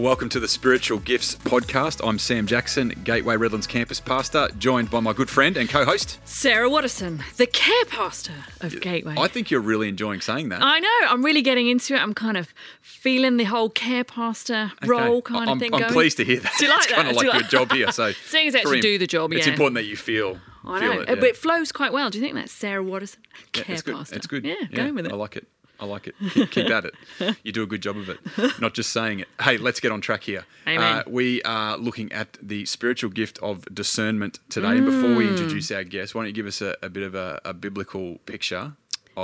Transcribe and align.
Welcome 0.00 0.30
to 0.30 0.40
the 0.40 0.48
Spiritual 0.48 0.98
Gifts 1.00 1.34
podcast. 1.34 2.00
I'm 2.02 2.18
Sam 2.18 2.46
Jackson, 2.46 2.88
Gateway 3.04 3.36
Redlands 3.36 3.66
campus 3.66 4.00
pastor, 4.00 4.48
joined 4.58 4.90
by 4.90 5.00
my 5.00 5.12
good 5.12 5.28
friend 5.28 5.58
and 5.58 5.68
co 5.68 5.84
host. 5.84 6.18
Sarah 6.24 6.70
Watterson, 6.70 7.22
the 7.36 7.46
care 7.46 7.84
pastor 7.84 8.32
of 8.62 8.80
Gateway. 8.80 9.14
I 9.18 9.28
think 9.28 9.50
you're 9.50 9.60
really 9.60 9.90
enjoying 9.90 10.22
saying 10.22 10.48
that. 10.48 10.62
I 10.62 10.78
know. 10.78 10.88
I'm 11.06 11.22
really 11.22 11.42
getting 11.42 11.68
into 11.68 11.94
it. 11.94 11.98
I'm 11.98 12.14
kind 12.14 12.38
of 12.38 12.54
feeling 12.80 13.36
the 13.36 13.44
whole 13.44 13.68
care 13.68 14.02
pastor 14.02 14.72
role 14.86 15.20
kind 15.20 15.50
I'm, 15.50 15.58
of 15.58 15.60
thing 15.60 15.74
I'm 15.74 15.80
going. 15.80 15.92
pleased 15.92 16.16
to 16.16 16.24
hear 16.24 16.40
that. 16.40 16.54
Do 16.58 16.64
you 16.64 16.70
like 16.70 16.78
it's 16.84 16.92
kind 16.92 17.06
of 17.06 17.16
like 17.16 17.26
you 17.26 17.32
your 17.34 17.42
job 17.42 17.70
here. 17.70 17.92
So 17.92 18.12
Seeing 18.26 18.48
as 18.48 18.54
actually 18.54 18.80
do 18.80 18.96
the 18.96 19.06
job, 19.06 19.34
It's 19.34 19.46
important 19.46 19.74
that 19.74 19.84
you 19.84 19.98
feel. 19.98 20.40
I 20.64 20.80
feel 20.80 20.94
know, 20.94 21.00
it, 21.02 21.08
yeah. 21.10 21.14
but 21.16 21.24
it 21.24 21.36
flows 21.36 21.72
quite 21.72 21.92
well. 21.92 22.08
Do 22.08 22.16
you 22.16 22.24
think 22.24 22.36
that's 22.36 22.52
Sarah 22.52 22.82
Watterson, 22.82 23.20
Yeah, 23.54 23.62
care 23.64 23.74
it's 23.74 23.82
good. 23.82 23.96
pastor? 23.96 24.16
It's 24.16 24.26
good. 24.26 24.46
Yeah, 24.46 24.54
going 24.72 24.94
with 24.94 25.04
it. 25.04 25.12
I 25.12 25.16
like 25.16 25.36
it. 25.36 25.46
I 25.80 25.86
like 25.86 26.06
it. 26.08 26.14
Keep, 26.32 26.50
keep 26.50 26.70
at 26.70 26.84
it. 26.84 26.94
You 27.44 27.52
do 27.52 27.62
a 27.62 27.66
good 27.66 27.80
job 27.82 27.96
of 27.96 28.08
it, 28.08 28.18
not 28.60 28.74
just 28.74 28.92
saying 28.92 29.20
it. 29.20 29.28
Hey, 29.40 29.56
let's 29.56 29.80
get 29.80 29.90
on 29.92 30.00
track 30.00 30.22
here. 30.24 30.44
Amen. 30.68 30.98
Uh, 30.98 31.02
we 31.06 31.42
are 31.42 31.76
looking 31.78 32.12
at 32.12 32.36
the 32.42 32.64
spiritual 32.66 33.10
gift 33.10 33.38
of 33.38 33.64
discernment 33.74 34.38
today. 34.50 34.76
And 34.78 34.84
before 34.86 35.14
we 35.14 35.24
Mm. 35.26 35.30
introduce 35.30 35.70
our 35.70 35.84
guest, 35.84 36.14
why 36.14 36.20
don't 36.22 36.26
you 36.28 36.32
give 36.34 36.46
us 36.46 36.60
a, 36.60 36.76
a 36.82 36.88
bit 36.90 37.02
of 37.02 37.14
a, 37.14 37.40
a 37.44 37.54
biblical 37.54 38.18
picture 38.26 38.72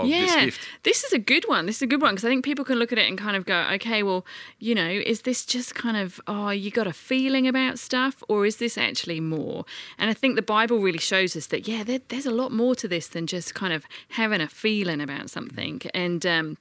of 0.02 0.08
yeah, 0.08 0.20
this 0.20 0.44
gift? 0.44 0.68
this 0.82 1.04
is 1.04 1.12
a 1.12 1.18
good 1.18 1.44
one. 1.46 1.66
This 1.66 1.76
is 1.76 1.82
a 1.82 1.86
good 1.86 2.02
one 2.02 2.14
because 2.14 2.24
I 2.24 2.28
think 2.28 2.44
people 2.44 2.64
can 2.64 2.78
look 2.78 2.92
at 2.92 2.98
it 2.98 3.08
and 3.08 3.18
kind 3.18 3.36
of 3.36 3.44
go, 3.44 3.66
okay, 3.74 4.02
well, 4.02 4.24
you 4.58 4.74
know, 4.74 4.88
is 4.88 5.22
this 5.22 5.44
just 5.44 5.74
kind 5.74 5.96
of, 5.96 6.20
oh, 6.26 6.50
you 6.50 6.70
got 6.70 6.86
a 6.86 6.92
feeling 6.92 7.46
about 7.46 7.78
stuff, 7.78 8.22
or 8.28 8.46
is 8.46 8.56
this 8.56 8.76
actually 8.78 9.20
more? 9.20 9.64
And 9.98 10.10
I 10.10 10.14
think 10.14 10.36
the 10.36 10.42
Bible 10.42 10.78
really 10.78 10.98
shows 10.98 11.36
us 11.36 11.46
that, 11.46 11.66
yeah, 11.66 11.84
there, 11.84 12.00
there's 12.08 12.26
a 12.26 12.30
lot 12.30 12.52
more 12.52 12.74
to 12.76 12.88
this 12.88 13.08
than 13.08 13.26
just 13.26 13.54
kind 13.54 13.72
of 13.72 13.86
having 14.10 14.40
a 14.40 14.48
feeling 14.48 15.00
about 15.00 15.30
something. 15.30 15.80
And 15.94 16.24
um, 16.26 16.58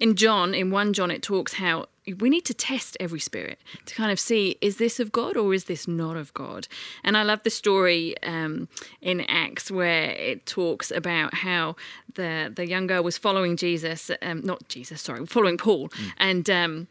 in 0.00 0.14
John, 0.16 0.54
in 0.54 0.70
1 0.70 0.92
John, 0.92 1.10
it 1.10 1.22
talks 1.22 1.54
how 1.54 1.86
we 2.14 2.30
need 2.30 2.44
to 2.46 2.54
test 2.54 2.96
every 3.00 3.20
spirit 3.20 3.58
to 3.86 3.94
kind 3.94 4.10
of 4.10 4.20
see 4.20 4.56
is 4.60 4.76
this 4.76 5.00
of 5.00 5.12
God 5.12 5.36
or 5.36 5.52
is 5.54 5.64
this 5.64 5.86
not 5.88 6.16
of 6.16 6.32
God? 6.34 6.68
And 7.04 7.16
I 7.16 7.22
love 7.22 7.42
the 7.42 7.50
story 7.50 8.14
um, 8.22 8.68
in 9.00 9.20
Acts 9.22 9.70
where 9.70 10.10
it 10.10 10.46
talks 10.46 10.90
about 10.90 11.34
how 11.34 11.76
the, 12.14 12.52
the 12.54 12.66
young 12.66 12.86
girl 12.86 13.02
was 13.02 13.18
following 13.18 13.56
Jesus, 13.56 14.10
um, 14.22 14.42
not 14.42 14.68
Jesus, 14.68 15.02
sorry, 15.02 15.26
following 15.26 15.58
Paul. 15.58 15.90
And. 16.18 16.48
Um, 16.48 16.88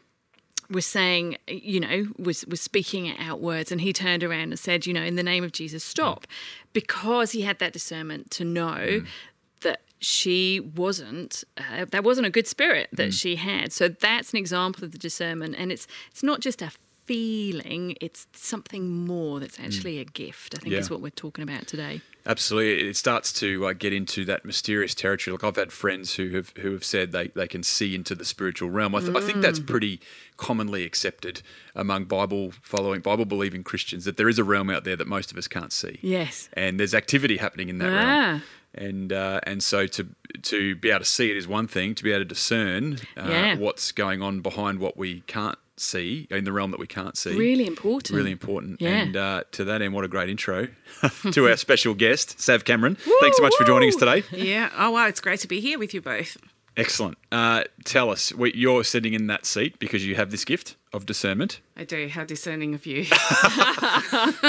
was 0.70 0.84
saying, 0.84 1.34
you 1.46 1.80
know, 1.80 2.08
was 2.18 2.44
was 2.46 2.60
speaking 2.60 3.16
out 3.18 3.40
words, 3.40 3.72
and 3.72 3.80
he 3.80 3.90
turned 3.90 4.22
around 4.22 4.50
and 4.50 4.58
said, 4.58 4.84
you 4.84 4.92
know, 4.92 5.02
in 5.02 5.16
the 5.16 5.22
name 5.22 5.42
of 5.42 5.50
Jesus, 5.50 5.82
stop, 5.82 6.26
because 6.74 7.32
he 7.32 7.40
had 7.40 7.58
that 7.58 7.72
discernment 7.72 8.30
to 8.32 8.44
know 8.44 9.02
that 9.62 9.82
she 10.00 10.60
wasn't 10.60 11.42
uh, 11.56 11.84
that 11.90 12.04
wasn't 12.04 12.26
a 12.26 12.30
good 12.30 12.46
spirit 12.46 12.88
that 12.92 13.12
she 13.14 13.36
had. 13.36 13.72
So 13.72 13.88
that's 13.88 14.32
an 14.32 14.38
example 14.38 14.84
of 14.84 14.92
the 14.92 14.98
discernment, 14.98 15.54
and 15.58 15.72
it's 15.72 15.86
it's 16.10 16.22
not 16.22 16.40
just 16.40 16.62
a 16.62 16.70
feeling; 17.06 17.96
it's 18.00 18.26
something 18.34 19.04
more 19.06 19.40
that's 19.40 19.58
actually 19.58 19.98
a 19.98 20.04
gift. 20.04 20.54
I 20.54 20.58
think 20.60 20.72
Yeah. 20.72 20.78
is 20.80 20.90
what 20.90 21.00
we're 21.00 21.10
talking 21.10 21.42
about 21.42 21.66
today. 21.66 22.00
Absolutely, 22.26 22.88
it 22.90 22.96
starts 22.96 23.32
to 23.40 23.66
uh, 23.68 23.72
get 23.72 23.92
into 23.94 24.24
that 24.26 24.44
mysterious 24.44 24.94
territory. 24.94 25.32
Like 25.32 25.42
I've 25.44 25.56
had 25.56 25.72
friends 25.72 26.16
who 26.16 26.28
have 26.36 26.52
who 26.58 26.72
have 26.72 26.84
said 26.84 27.12
they, 27.12 27.28
they 27.28 27.48
can 27.48 27.62
see 27.62 27.94
into 27.94 28.14
the 28.14 28.24
spiritual 28.26 28.68
realm. 28.68 28.94
I, 28.94 29.00
th- 29.00 29.16
I 29.16 29.20
think 29.20 29.38
Mm. 29.38 29.42
that's 29.42 29.58
pretty 29.60 30.00
commonly 30.36 30.84
accepted 30.84 31.40
among 31.74 32.04
Bible 32.04 32.52
following, 32.62 33.00
Bible 33.00 33.24
believing 33.24 33.64
Christians 33.64 34.04
that 34.04 34.16
there 34.18 34.28
is 34.28 34.38
a 34.38 34.44
realm 34.44 34.68
out 34.68 34.84
there 34.84 34.94
that 34.96 35.08
most 35.08 35.32
of 35.32 35.38
us 35.38 35.48
can't 35.48 35.72
see. 35.72 35.98
Yes. 36.02 36.48
and 36.52 36.78
there's 36.78 36.94
activity 36.94 37.38
happening 37.38 37.68
in 37.70 37.78
that 37.78 37.88
Ah. 37.92 37.96
realm. 37.96 38.42
And 38.74 39.12
uh, 39.12 39.40
and 39.44 39.62
so 39.62 39.86
to 39.86 40.06
to 40.42 40.76
be 40.76 40.90
able 40.90 41.00
to 41.00 41.04
see 41.04 41.30
it 41.30 41.36
is 41.36 41.48
one 41.48 41.66
thing. 41.66 41.94
To 41.94 42.04
be 42.04 42.10
able 42.12 42.20
to 42.20 42.24
discern 42.26 42.98
uh, 43.16 43.26
Yeah. 43.28 43.56
what's 43.56 43.92
going 43.92 44.22
on 44.22 44.40
behind 44.40 44.78
what 44.78 44.96
we 44.96 45.20
can't 45.22 45.58
see 45.76 46.26
in 46.30 46.44
the 46.44 46.52
realm 46.52 46.70
that 46.72 46.80
we 46.80 46.86
can't 46.86 47.16
see. 47.16 47.36
Really 47.36 47.66
important. 47.66 48.16
Really 48.16 48.32
important. 48.32 48.80
Yeah. 48.80 48.90
And 49.02 49.16
uh, 49.16 49.44
to 49.52 49.64
that 49.64 49.80
end, 49.80 49.94
what 49.94 50.04
a 50.04 50.08
great 50.08 50.28
intro 50.28 50.68
to 51.32 51.48
our 51.48 51.56
special 51.66 51.94
guest, 51.94 52.40
Sav 52.40 52.64
Cameron. 52.64 52.96
Thanks 53.20 53.36
so 53.36 53.42
much 53.42 53.54
for 53.56 53.64
joining 53.64 53.88
us 53.88 53.96
today. 53.96 54.22
Yeah. 54.32 54.70
Oh, 54.76 54.90
wow. 54.90 55.06
It's 55.06 55.20
great 55.20 55.40
to 55.40 55.48
be 55.48 55.60
here 55.60 55.78
with 55.78 55.94
you 55.94 56.00
both. 56.00 56.36
Excellent. 56.76 57.16
Uh, 57.32 57.64
tell 57.84 58.10
us, 58.10 58.32
you're 58.54 58.84
sitting 58.84 59.12
in 59.12 59.26
that 59.28 59.46
seat 59.46 59.78
because 59.80 60.06
you 60.06 60.14
have 60.14 60.30
this 60.30 60.44
gift 60.44 60.76
of 60.92 61.06
discernment. 61.06 61.60
I 61.76 61.82
do. 61.84 62.08
How 62.08 62.24
discerning 62.24 62.74
of 62.74 62.84
you. 62.86 63.06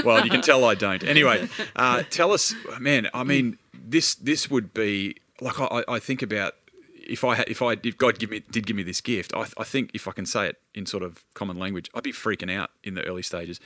Well, 0.04 0.24
you 0.24 0.30
can 0.30 0.42
tell 0.42 0.64
I 0.66 0.76
don't. 0.76 1.04
Anyway, 1.04 1.48
uh, 1.76 2.04
tell 2.10 2.32
us, 2.32 2.54
man. 2.80 3.08
I 3.14 3.24
mean, 3.24 3.58
this 3.74 4.16
this 4.16 4.50
would 4.50 4.74
be 4.74 5.16
like 5.41 5.59
I, 5.59 5.84
I 5.88 6.00
think 6.00 6.22
about 6.22 6.53
if 6.96 7.24
I 7.24 7.35
had, 7.35 7.50
if 7.50 7.62
I 7.62 7.78
if 7.84 7.97
God 7.97 8.19
give 8.19 8.30
me 8.30 8.41
did 8.52 8.66
give 8.66 8.75
me 8.75 8.84
this 8.84 9.02
gift. 9.02 9.34
I, 9.35 9.46
I 9.57 9.63
think 9.63 9.91
if 9.94 10.07
I 10.07 10.12
can 10.12 10.25
say 10.25 10.47
it 10.47 10.57
in 10.74 10.85
sort 10.85 11.03
of 11.03 11.24
common 11.34 11.57
language, 11.57 11.90
I'd 11.94 12.03
be 12.03 12.13
freaking 12.13 12.53
out 12.53 12.72
in 12.84 12.94
the 12.94 13.03
early 13.03 13.24
stages. 13.24 13.59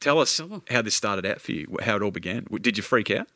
Tell 0.00 0.18
us 0.18 0.40
how 0.68 0.82
this 0.82 0.94
started 0.94 1.24
out 1.24 1.40
for 1.40 1.52
you. 1.52 1.76
How 1.82 1.96
it 1.96 2.02
all 2.02 2.10
began. 2.10 2.46
Did 2.60 2.76
you 2.76 2.82
freak 2.82 3.10
out? 3.10 3.28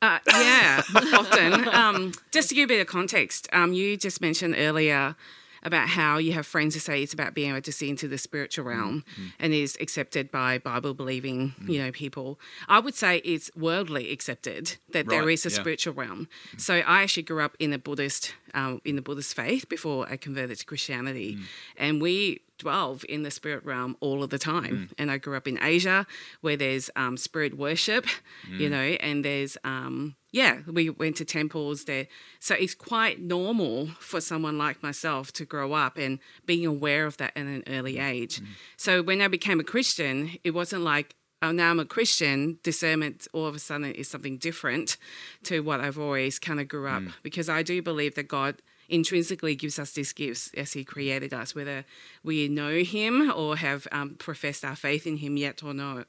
Uh, 0.00 0.20
yeah, 0.28 0.82
often. 0.94 1.68
Um, 1.68 2.12
just 2.30 2.48
to 2.50 2.54
give 2.54 2.64
a 2.64 2.68
bit 2.68 2.80
of 2.80 2.86
context, 2.86 3.48
um, 3.52 3.72
you 3.72 3.96
just 3.96 4.20
mentioned 4.20 4.54
earlier 4.56 5.16
about 5.62 5.88
how 5.88 6.18
you 6.18 6.32
have 6.32 6.46
friends 6.46 6.74
who 6.74 6.80
say 6.80 7.02
it's 7.02 7.12
about 7.12 7.34
being 7.34 7.50
able 7.50 7.60
to 7.62 7.72
see 7.72 7.88
into 7.88 8.08
the 8.08 8.18
spiritual 8.18 8.64
mm. 8.64 8.68
realm 8.68 9.04
mm. 9.20 9.32
and 9.38 9.52
is 9.52 9.76
accepted 9.80 10.30
by 10.30 10.58
Bible 10.58 10.94
believing, 10.94 11.54
mm. 11.60 11.68
you 11.68 11.82
know, 11.82 11.90
people. 11.90 12.38
I 12.68 12.80
would 12.80 12.94
say 12.94 13.18
it's 13.18 13.50
worldly 13.56 14.12
accepted 14.12 14.76
that 14.92 15.08
there 15.08 15.24
Right, 15.24 15.32
is 15.32 15.46
a 15.46 15.50
yeah. 15.50 15.56
spiritual 15.56 15.94
realm. 15.94 16.28
So 16.56 16.74
I 16.74 17.02
actually 17.02 17.24
grew 17.24 17.42
up 17.42 17.56
in 17.58 17.72
a 17.72 17.78
Buddhist 17.78 18.34
um, 18.54 18.80
in 18.84 18.96
the 18.96 19.02
Buddhist 19.02 19.34
faith 19.34 19.68
before 19.68 20.08
I 20.10 20.16
converted 20.16 20.58
to 20.58 20.64
Christianity, 20.64 21.38
and 21.76 22.00
we 22.00 22.40
dwell 22.58 22.98
in 23.08 23.22
the 23.22 23.30
spirit 23.30 23.64
realm 23.64 23.96
all 24.00 24.22
of 24.22 24.30
the 24.30 24.38
time. 24.38 24.90
And 24.98 25.10
I 25.10 25.18
grew 25.18 25.36
up 25.36 25.46
in 25.46 25.58
Asia 25.62 26.06
where 26.40 26.56
there's 26.56 26.90
um, 26.96 27.16
spirit 27.16 27.56
worship, 27.56 28.06
you 28.50 28.68
know, 28.68 28.76
and 28.76 29.24
there's 29.24 29.56
um, 29.64 30.16
yeah, 30.38 30.58
we 30.68 30.88
went 30.88 31.16
to 31.16 31.24
temples 31.24 31.84
there. 31.86 32.06
So 32.38 32.54
it's 32.54 32.74
quite 32.74 33.20
normal 33.20 33.88
for 33.98 34.20
someone 34.20 34.56
like 34.56 34.80
myself 34.84 35.32
to 35.32 35.44
grow 35.44 35.72
up 35.72 35.98
and 35.98 36.20
being 36.46 36.64
aware 36.64 37.06
of 37.06 37.16
that 37.16 37.32
at 37.34 37.44
an 37.44 37.64
early 37.66 37.98
age. 37.98 38.40
So 38.76 39.02
when 39.02 39.20
I 39.20 39.26
became 39.26 39.58
a 39.58 39.64
Christian, 39.64 40.38
it 40.44 40.52
wasn't 40.52 40.82
like, 40.82 41.16
oh, 41.42 41.50
now 41.50 41.70
I'm 41.70 41.80
a 41.80 41.84
Christian, 41.84 42.60
discernment 42.62 43.26
all 43.32 43.46
of 43.46 43.56
a 43.56 43.58
sudden 43.58 43.90
is 43.90 44.08
something 44.08 44.38
different 44.38 44.96
to 45.42 45.60
what 45.60 45.80
I've 45.80 45.98
always 45.98 46.38
kind 46.38 46.60
of 46.60 46.68
grew 46.68 46.86
up. 46.86 47.02
Because 47.24 47.48
I 47.48 47.64
do 47.64 47.82
believe 47.82 48.14
that 48.14 48.28
God 48.28 48.62
intrinsically 48.88 49.56
gives 49.56 49.76
us 49.78 49.90
these 49.90 50.12
gifts 50.12 50.52
as 50.56 50.72
He 50.72 50.84
created 50.84 51.34
us, 51.34 51.52
whether 51.52 51.84
we 52.22 52.46
know 52.46 52.78
Him 52.78 53.32
or 53.34 53.56
have 53.56 53.88
um, 53.90 54.14
professed 54.18 54.64
our 54.64 54.76
faith 54.76 55.04
in 55.04 55.16
Him 55.16 55.36
yet 55.36 55.64
or 55.64 55.74
not. 55.74 56.06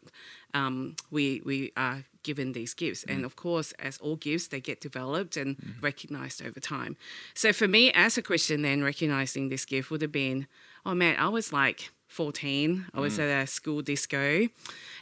Um, 0.53 0.95
we 1.11 1.41
we 1.45 1.71
are 1.75 2.05
given 2.29 2.51
these 2.53 2.75
gifts, 2.75 3.03
and 3.11 3.21
mm. 3.21 3.25
of 3.25 3.35
course, 3.35 3.71
as 3.79 3.97
all 3.97 4.15
gifts, 4.15 4.49
they 4.49 4.61
get 4.61 4.79
developed 4.79 5.35
and 5.35 5.57
mm-hmm. 5.57 5.79
recognized 5.81 6.45
over 6.45 6.59
time. 6.59 6.95
So 7.33 7.51
for 7.51 7.67
me, 7.67 7.91
as 7.93 8.19
a 8.19 8.21
Christian, 8.21 8.61
then 8.61 8.83
recognizing 8.83 9.49
this 9.49 9.65
gift 9.65 9.89
would 9.89 10.03
have 10.03 10.11
been, 10.11 10.45
oh 10.85 10.93
man, 10.93 11.15
I 11.17 11.29
was 11.29 11.51
like 11.51 11.89
14. 12.09 12.87
I 12.93 12.99
was 12.99 13.19
at 13.19 13.29
a 13.29 13.45
school 13.45 13.83
disco, 13.83 14.47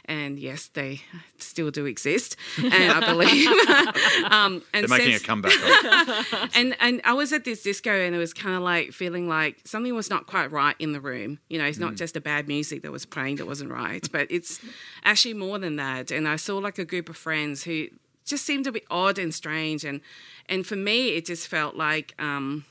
and 0.04 0.38
yes, 0.38 0.68
they 0.68 1.00
still 1.38 1.70
do 1.70 1.86
exist, 1.86 2.36
and 2.58 2.92
I 2.92 3.00
believe. 3.00 3.48
um, 4.30 4.62
and 4.74 4.86
They're 4.86 4.98
making 4.98 5.14
a 5.14 5.18
comeback. 5.18 5.54
and 6.54 6.76
and 6.78 7.00
I 7.04 7.14
was 7.14 7.32
at 7.32 7.44
this 7.44 7.62
disco 7.62 7.90
and 7.90 8.14
it 8.14 8.18
was 8.18 8.34
kind 8.34 8.54
of 8.54 8.62
like 8.62 8.92
feeling 8.92 9.26
like 9.26 9.56
something 9.64 9.94
was 9.94 10.10
not 10.10 10.26
quite 10.26 10.52
right 10.52 10.76
in 10.78 10.92
the 10.92 11.00
room. 11.00 11.38
You 11.48 11.58
know, 11.58 11.64
it's 11.64 11.78
not 11.78 11.94
just 11.94 12.12
the 12.12 12.20
bad 12.20 12.46
music 12.46 12.82
that 12.82 12.92
was 12.92 13.06
playing 13.06 13.36
that 13.36 13.46
wasn't 13.46 13.70
right, 13.70 14.06
but 14.12 14.30
it's 14.30 14.60
actually 15.02 15.34
more 15.34 15.58
than 15.58 15.76
that. 15.76 16.10
And 16.10 16.28
I 16.28 16.36
saw 16.36 16.58
like 16.58 16.78
a 16.78 16.84
group 16.84 17.08
of 17.08 17.16
friends 17.16 17.64
who 17.64 17.86
just 18.26 18.44
seemed 18.44 18.64
to 18.64 18.72
be 18.72 18.82
odd 18.90 19.18
and 19.18 19.34
strange, 19.34 19.82
and 19.82 20.02
and 20.46 20.66
for 20.66 20.76
me, 20.76 21.16
it 21.16 21.24
just 21.24 21.48
felt 21.48 21.74
like. 21.74 22.14
Um, 22.18 22.66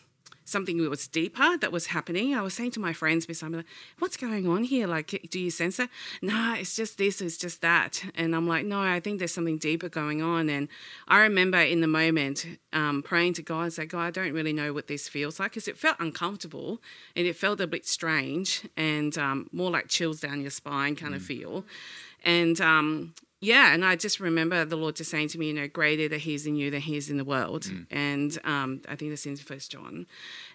Something 0.48 0.78
that 0.78 0.90
was 0.90 1.08
deeper 1.08 1.58
that 1.58 1.72
was 1.72 1.88
happening. 1.88 2.34
I 2.34 2.42
was 2.42 2.54
saying 2.54 2.72
to 2.72 2.80
my 2.80 2.94
friends 2.94 3.26
beside 3.26 3.52
me, 3.52 3.58
like, 3.58 3.66
"What's 4.00 4.18
going 4.18 4.48
on 4.48 4.64
here? 4.64 4.88
Like, 4.88 5.28
do 5.30 5.40
you 5.40 5.52
sense 5.52 5.78
that?" 5.78 5.90
No, 6.22 6.56
it's 6.58 6.76
just 6.76 6.98
this, 6.98 7.22
it's 7.22 7.38
just 7.38 7.62
that. 7.62 8.04
And 8.16 8.36
I'm 8.36 8.48
like, 8.48 8.66
"No, 8.66 8.80
I 8.80 9.00
think 9.00 9.20
there's 9.20 9.34
something 9.34 9.58
deeper 9.58 9.90
going 9.90 10.22
on." 10.22 10.50
And 10.50 10.70
I 11.08 11.20
remember 11.20 11.60
in 11.60 11.82
the 11.82 11.88
moment 11.88 12.46
um, 12.74 13.02
praying 13.04 13.34
to 13.34 13.42
God, 13.42 13.74
say, 13.74 13.86
God, 13.86 14.04
I 14.04 14.12
don't 14.12 14.34
really 14.34 14.54
know 14.54 14.74
what 14.74 14.88
this 14.88 15.10
feels 15.10 15.40
like 15.40 15.52
because 15.52 15.68
it 15.68 15.78
felt 15.78 15.98
uncomfortable 16.00 16.82
and 17.16 17.28
it 17.28 17.36
felt 17.36 17.60
a 17.60 17.68
bit 17.68 17.86
strange 17.86 18.68
and 18.78 19.18
um, 19.18 19.50
more 19.52 19.72
like 19.72 19.88
chills 19.88 20.20
down 20.20 20.42
your 20.42 20.52
spine 20.52 20.96
kind 20.96 21.16
of 21.16 21.22
feel. 21.22 21.66
And 22.24 22.60
um, 22.62 23.14
yeah, 23.40 23.74
and 23.74 23.86
I 23.86 23.96
just 23.96 24.20
remember 24.20 24.66
the 24.66 24.76
Lord 24.76 24.96
just 24.96 25.12
saying 25.12 25.30
to 25.30 25.38
me, 25.38 25.48
you 25.48 25.54
know, 25.54 25.68
greater 25.68 26.08
that 26.10 26.20
He's 26.22 26.46
in 26.48 26.56
you 26.56 26.72
than 26.72 26.82
He 26.82 26.98
is 26.98 27.10
in 27.10 27.18
the 27.18 27.26
world. 27.26 27.66
And 27.92 28.38
um, 28.44 28.82
I 28.88 28.96
think 28.96 29.12
that's 29.12 29.26
in 29.26 29.36
First 29.36 29.72
John. 29.72 30.08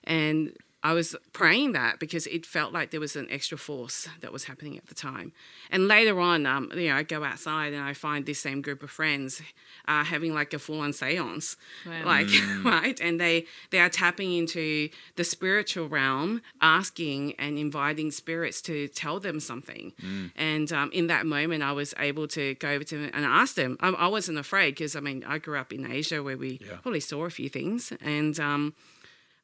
And 0.04 0.56
I 0.84 0.92
was 0.94 1.14
praying 1.32 1.72
that 1.72 2.00
because 2.00 2.26
it 2.26 2.44
felt 2.44 2.72
like 2.72 2.90
there 2.90 3.00
was 3.00 3.14
an 3.16 3.28
extra 3.30 3.56
force 3.56 4.08
that 4.20 4.32
was 4.32 4.44
happening 4.44 4.76
at 4.76 4.86
the 4.86 4.94
time. 4.94 5.32
And 5.70 5.86
later 5.86 6.18
on, 6.18 6.44
um, 6.44 6.72
you 6.74 6.88
know, 6.88 6.96
I 6.96 7.04
go 7.04 7.22
outside 7.22 7.72
and 7.72 7.82
I 7.82 7.92
find 7.94 8.26
this 8.26 8.40
same 8.40 8.62
group 8.62 8.82
of 8.82 8.90
friends 8.90 9.40
uh, 9.86 10.02
having 10.04 10.34
like 10.34 10.52
a 10.52 10.58
full-on 10.58 10.90
séance, 10.90 11.56
Wow. 11.86 12.04
like 12.04 12.28
right, 12.64 13.00
and 13.00 13.20
they 13.20 13.46
they 13.70 13.78
are 13.78 13.88
tapping 13.88 14.32
into 14.32 14.88
the 15.16 15.24
spiritual 15.24 15.88
realm, 15.88 16.42
asking 16.60 17.34
and 17.38 17.58
inviting 17.58 18.10
spirits 18.10 18.60
to 18.62 18.88
tell 18.88 19.20
them 19.20 19.38
something. 19.40 19.92
And 20.36 20.72
um, 20.72 20.90
in 20.92 21.06
that 21.06 21.26
moment, 21.26 21.62
I 21.62 21.72
was 21.72 21.94
able 21.98 22.26
to 22.28 22.54
go 22.56 22.68
over 22.70 22.84
to 22.84 22.98
them 22.98 23.10
and 23.14 23.24
ask 23.24 23.54
them. 23.54 23.76
I, 23.80 23.88
I 23.90 24.06
wasn't 24.08 24.38
afraid 24.38 24.74
because 24.74 24.96
I 24.96 25.00
mean, 25.00 25.22
I 25.26 25.38
grew 25.38 25.58
up 25.58 25.72
in 25.72 25.90
Asia 25.90 26.22
where 26.22 26.36
we 26.36 26.58
Yeah. 26.60 26.76
probably 26.82 27.00
saw 27.00 27.24
a 27.24 27.30
few 27.30 27.48
things, 27.48 27.92
and 28.00 28.38
um, 28.40 28.74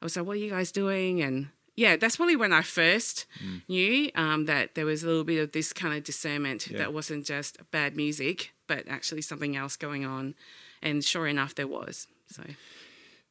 I 0.01 0.05
was 0.05 0.15
like, 0.15 0.25
"What 0.25 0.33
are 0.37 0.39
you 0.39 0.49
guys 0.49 0.71
doing?" 0.71 1.21
And 1.21 1.47
yeah, 1.75 1.95
that's 1.97 2.17
probably 2.17 2.35
when 2.35 2.53
I 2.53 2.61
first 2.61 3.25
knew 3.67 4.11
um, 4.15 4.45
that 4.45 4.75
there 4.75 4.85
was 4.85 5.03
a 5.03 5.07
little 5.07 5.23
bit 5.23 5.39
of 5.41 5.51
this 5.51 5.71
kind 5.73 5.93
of 5.95 6.03
discernment 6.03 6.69
Yeah. 6.69 6.77
that 6.79 6.93
wasn't 6.93 7.25
just 7.25 7.57
bad 7.71 7.95
music, 7.95 8.51
but 8.67 8.87
actually 8.87 9.21
something 9.21 9.55
else 9.55 9.75
going 9.77 10.05
on. 10.05 10.35
And 10.81 11.03
sure 11.03 11.27
enough, 11.27 11.55
there 11.55 11.67
was. 11.67 12.07
So 12.27 12.43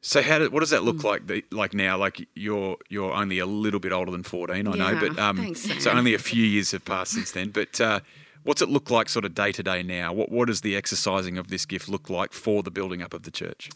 So 0.01 0.23
how 0.23 0.39
did, 0.39 0.53
what 0.53 0.61
does 0.61 0.71
that 0.71 0.83
Mm. 0.83 0.87
look 0.87 1.05
like? 1.05 1.27
The, 1.27 1.45
like 1.51 1.75
now, 1.75 1.99
like 1.99 2.27
you're 2.35 2.77
you're 2.89 3.13
only 3.13 3.39
a 3.39 3.47
little 3.47 3.81
bit 3.81 3.93
older 3.93 4.13
than 4.13 4.23
fourteen, 4.23 4.67
I 4.69 4.75
know, 4.77 4.95
but 5.01 5.19
um, 5.19 5.37
thanks, 5.37 5.83
so 5.83 5.91
only 5.91 6.15
a 6.15 6.19
few 6.19 6.45
years 6.45 6.71
have 6.73 6.85
passed 6.85 7.13
since 7.15 7.33
then. 7.33 7.51
But 7.51 7.81
uh, 7.81 8.01
what's 8.45 8.63
it 8.63 8.69
look 8.69 8.91
like, 8.91 9.09
sort 9.09 9.25
of 9.25 9.35
day 9.35 9.51
to 9.53 9.63
day 9.63 9.83
now? 9.83 10.13
What 10.13 10.31
what 10.31 10.47
does 10.47 10.61
the 10.61 10.77
exercising 10.77 11.37
of 11.39 11.49
this 11.49 11.67
gift 11.67 11.89
look 11.89 12.09
like 12.09 12.33
for 12.33 12.63
the 12.63 12.71
building 12.71 13.03
up 13.03 13.13
of 13.13 13.23
the 13.25 13.31
church? 13.33 13.71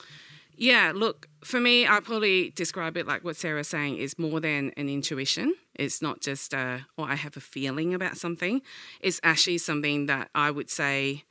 Yeah, 0.62 0.93
look, 0.94 1.26
for 1.43 1.59
me, 1.59 1.88
I 1.88 1.99
probably 1.99 2.50
describe 2.50 2.97
it 2.97 3.05
like 3.05 3.25
what 3.25 3.35
Sarah's 3.35 3.67
saying 3.67 3.97
is 3.97 4.17
more 4.17 4.38
than 4.38 4.70
an 4.76 4.88
intuition. 4.88 5.56
It's 5.75 6.00
not 6.00 6.20
just 6.20 6.55
uh, 6.55 6.79
or 6.97 7.11
I 7.11 7.17
have 7.17 7.37
a 7.37 7.41
feeling 7.41 7.94
about 7.94 8.17
something. 8.17 8.62
It's 9.00 9.19
actually 9.25 9.59
something 9.59 10.06
that 10.06 10.31
I 10.37 10.53
would 10.53 10.70
say, 10.70 11.25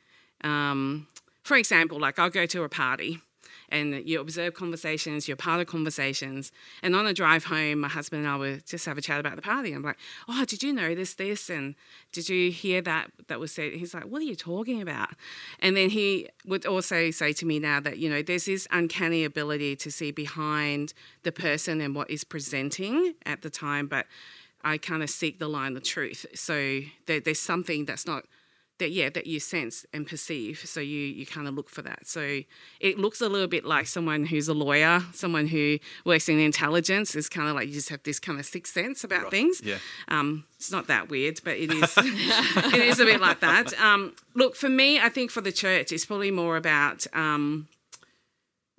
um, 0.44 1.08
for 1.44 1.56
example, 1.56 1.98
like 1.98 2.20
I'll 2.20 2.30
go 2.30 2.46
to 2.46 2.64
a 2.64 2.70
party 2.70 3.22
and 3.72 4.08
you 4.08 4.20
observe 4.20 4.54
conversations, 4.54 5.28
you're 5.28 5.38
part 5.38 5.62
of 5.62 5.68
conversations. 5.68 6.52
And 6.84 6.96
on 6.96 7.06
the 7.06 7.14
drive 7.14 7.46
home, 7.46 7.80
my 7.80 7.88
husband 7.88 8.26
and 8.26 8.32
I 8.32 8.36
would 8.36 8.66
just 8.66 8.86
have 8.86 8.98
a 8.98 9.02
chat 9.02 9.20
about 9.20 9.38
the 9.38 9.42
party. 9.42 9.72
I'm 9.72 9.82
like, 9.82 9.98
oh, 10.28 10.46
did 10.46 10.62
you 10.62 10.74
notice 10.74 11.14
this? 11.14 11.50
And 11.50 11.76
did 12.12 12.30
you 12.30 12.52
hear 12.52 12.82
that 12.82 13.12
that 13.28 13.40
was 13.40 13.52
said? 13.52 13.74
He's 13.74 13.94
like, 13.94 14.04
what 14.04 14.22
are 14.22 14.26
you 14.26 14.36
talking 14.36 14.82
about? 14.82 15.10
And 15.60 15.76
then 15.76 15.90
he 15.90 16.28
would 16.46 16.66
also 16.66 17.12
say 17.12 17.34
to 17.34 17.46
me 17.46 17.60
now 17.60 17.80
that, 17.80 17.98
you 17.98 18.10
know, 18.10 18.22
there's 18.22 18.46
this 18.46 18.68
uncanny 18.72 19.24
ability 19.24 19.78
to 19.78 19.92
see 19.92 20.12
behind 20.12 20.94
the 21.24 21.32
person 21.32 21.80
and 21.82 21.96
what 21.96 22.10
is 22.10 22.24
presenting 22.24 23.16
at 23.26 23.42
the 23.42 23.50
time, 23.50 23.88
but 23.88 24.06
I 24.64 24.78
kind 24.78 25.02
of 25.02 25.10
seek 25.10 25.40
the 25.40 25.48
line 25.48 25.76
of 25.76 25.84
truth. 25.84 26.26
So 26.36 26.82
there, 27.06 27.20
there's 27.20 27.40
something 27.40 27.86
that's 27.86 28.06
not 28.06 28.26
that 28.82 28.92
yeah 28.92 29.10
that 29.10 29.26
you 29.26 29.40
sense 29.40 29.86
and 29.94 30.06
perceive 30.06 30.60
so 30.66 30.80
you 30.80 31.00
you 31.00 31.26
kind 31.26 31.48
of 31.48 31.54
look 31.54 31.70
for 31.70 31.82
that 31.82 32.06
so 32.06 32.42
it 32.80 32.98
looks 32.98 33.22
a 33.22 33.30
little 33.30 33.48
bit 33.48 33.64
like 33.64 33.88
someone 33.88 34.26
who's 34.26 34.48
a 34.50 34.54
lawyer 34.54 35.02
someone 35.14 35.48
who 35.48 35.78
works 36.06 36.28
in 36.28 36.38
intelligence 36.40 37.16
is 37.16 37.30
kind 37.30 37.48
of 37.48 37.56
like 37.56 37.68
you 37.68 37.74
just 37.74 37.90
have 37.90 38.04
this 38.04 38.20
kind 38.20 38.40
of 38.40 38.46
sixth 38.46 38.74
sense 38.74 39.04
about 39.04 39.32
things 39.32 39.62
Yeah. 39.64 39.78
um, 40.10 40.44
it's 40.58 40.72
not 40.72 40.88
that 40.88 41.10
weird, 41.10 41.40
but 41.44 41.58
it 41.58 41.72
is. 41.72 41.94
it 41.98 42.74
is 42.92 43.00
a 43.00 43.06
bit 43.06 43.20
like 43.20 43.40
that. 43.40 43.74
Um, 43.82 44.14
look, 44.36 44.56
for 44.56 44.70
me, 44.70 45.00
I 45.00 45.10
think 45.10 45.32
for 45.32 45.42
the 45.42 45.52
church, 45.52 45.92
it's 45.92 46.06
probably 46.06 46.30
more 46.30 46.56
about, 46.56 47.08
um, 47.14 47.68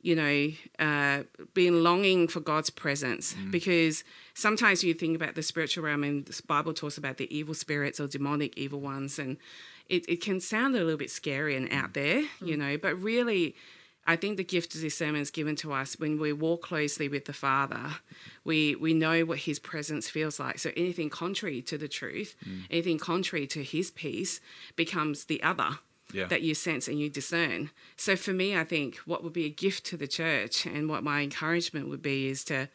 you 0.00 0.14
know, 0.14 0.48
uh, 0.78 1.22
being 1.54 1.82
longing 1.82 2.28
for 2.28 2.38
God's 2.40 2.70
presence. 2.70 3.34
Because 3.50 4.04
sometimes 4.34 4.84
you 4.84 4.94
think 4.94 5.16
about 5.16 5.34
the 5.34 5.42
spiritual 5.42 5.84
realm, 5.84 6.04
and 6.04 6.24
the 6.26 6.40
Bible 6.46 6.72
talks 6.72 6.98
about 6.98 7.16
the 7.18 7.26
evil 7.36 7.54
spirits 7.54 7.98
or 7.98 8.06
demonic 8.06 8.56
evil 8.56 8.80
ones, 8.80 9.18
and 9.18 9.36
it, 9.92 10.08
it 10.08 10.20
can 10.22 10.40
sound 10.40 10.74
a 10.74 10.78
little 10.78 10.96
bit 10.96 11.10
scary 11.10 11.54
and 11.54 11.70
out 11.72 11.90
mm. 11.90 11.94
there, 11.94 12.20
you 12.40 12.56
mm. 12.56 12.58
know. 12.58 12.78
But 12.78 13.00
really, 13.00 13.54
I 14.06 14.16
think 14.16 14.36
the 14.36 14.44
gift 14.44 14.74
of 14.74 14.80
discernment 14.80 15.22
is 15.22 15.30
given 15.30 15.54
to 15.56 15.72
us 15.72 15.98
when 15.98 16.18
we 16.18 16.32
walk 16.32 16.62
closely 16.62 17.08
with 17.08 17.26
the 17.26 17.32
Father. 17.32 17.96
We 18.42 18.74
we 18.74 18.94
know 18.94 19.24
what 19.24 19.40
His 19.40 19.58
presence 19.58 20.08
feels 20.08 20.40
like. 20.40 20.58
So 20.58 20.70
anything 20.76 21.10
contrary 21.10 21.60
to 21.62 21.76
the 21.76 21.88
truth, 21.88 22.34
mm. 22.44 22.62
anything 22.70 22.98
contrary 22.98 23.46
to 23.48 23.62
His 23.62 23.90
peace, 23.90 24.40
becomes 24.76 25.26
the 25.26 25.42
other 25.42 25.78
Yeah. 26.12 26.28
that 26.28 26.42
you 26.42 26.54
sense 26.54 26.88
and 26.88 26.98
you 26.98 27.08
discern. 27.10 27.70
So 27.96 28.16
for 28.16 28.32
me, 28.32 28.56
I 28.56 28.64
think 28.64 28.96
what 29.06 29.22
would 29.22 29.32
be 29.32 29.46
a 29.46 29.50
gift 29.64 29.84
to 29.90 29.96
the 29.96 30.08
church, 30.08 30.66
and 30.66 30.88
what 30.88 31.02
my 31.04 31.20
encouragement 31.22 31.88
would 31.90 32.02
be, 32.02 32.28
is 32.28 32.44
to 32.44 32.68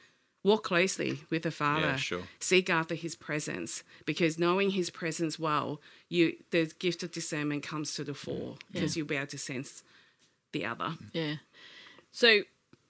walk 0.48 0.64
closely 0.64 1.20
with 1.30 1.44
the 1.44 1.52
Father, 1.52 1.98
sure. 1.98 2.24
seek 2.40 2.70
after 2.70 2.96
His 2.96 3.16
presence, 3.16 3.84
because 4.06 4.40
knowing 4.40 4.72
His 4.72 4.90
presence 4.90 5.38
well, 5.38 5.82
you 6.10 6.38
the 6.52 6.72
gift 6.80 7.04
of 7.04 7.12
discernment 7.12 7.64
comes 7.64 7.94
to 7.96 8.04
the 8.04 8.14
mm. 8.14 8.18
fore 8.18 8.56
because 8.72 8.96
you'll 8.96 9.08
be 9.08 9.18
able 9.18 9.28
to 9.28 9.38
sense 9.38 9.84
the 10.54 10.66
other. 10.66 10.94
Yeah. 11.14 11.36
So 12.12 12.42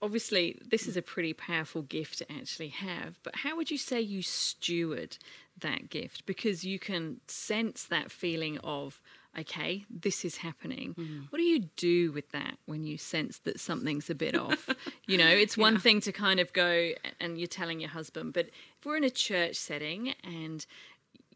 obviously, 0.01 0.59
this 0.69 0.87
is 0.87 0.95
a 0.95 1.01
pretty 1.01 1.33
powerful 1.33 1.81
gift 1.81 2.19
to 2.19 2.31
actually 2.31 2.69
have. 2.69 3.19
But 3.23 3.37
how 3.37 3.55
would 3.55 3.71
you 3.71 3.77
say 3.77 3.99
you 3.99 4.21
steward 4.21 5.17
that 5.59 5.89
gift? 5.89 6.25
Because 6.25 6.63
you 6.63 6.79
can 6.79 7.19
sense 7.27 7.83
that 7.85 8.11
feeling 8.11 8.59
of, 8.59 9.01
okay, 9.39 9.85
this 9.89 10.25
is 10.25 10.37
happening. 10.37 10.95
What 11.29 11.37
do 11.37 11.43
you 11.43 11.69
do 11.75 12.11
with 12.11 12.29
that 12.31 12.57
when 12.65 12.83
you 12.83 12.97
sense 12.97 13.39
that 13.39 13.59
something's 13.59 14.09
a 14.09 14.15
bit 14.15 14.35
off? 14.45 14.69
You 15.07 15.17
know, 15.17 15.29
it's 15.29 15.57
one 15.57 15.79
thing 15.79 16.01
to 16.01 16.11
kind 16.11 16.39
of 16.39 16.53
go 16.53 16.91
and 17.19 17.37
you're 17.37 17.47
telling 17.47 17.79
your 17.79 17.89
husband, 17.89 18.33
but 18.33 18.47
if 18.79 18.85
we're 18.85 18.97
in 18.97 19.03
a 19.03 19.09
church 19.09 19.55
setting 19.55 20.13
and 20.23 20.65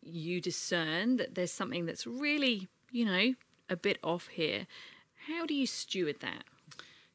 you 0.02 0.42
discern 0.42 1.18
that 1.18 1.36
there's 1.36 1.52
something 1.52 1.86
that's 1.86 2.08
really, 2.08 2.68
you 2.92 3.06
know, 3.06 3.36
a 3.70 3.76
bit 3.76 3.98
off 4.04 4.28
here, 4.28 4.68
how 5.28 5.46
do 5.46 5.54
you 5.54 5.68
steward 5.68 6.20
that? 6.22 6.44